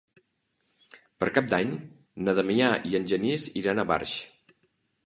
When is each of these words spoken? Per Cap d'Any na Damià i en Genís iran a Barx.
Per 1.23 1.29
Cap 1.35 1.51
d'Any 1.51 1.75
na 2.29 2.35
Damià 2.41 2.73
i 2.93 2.99
en 3.03 3.07
Genís 3.13 3.47
iran 3.65 3.85
a 3.85 3.89
Barx. 3.95 4.19